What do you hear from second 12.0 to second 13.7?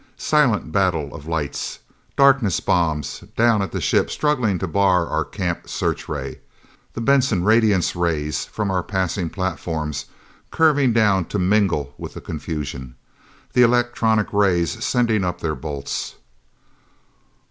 the confusion. The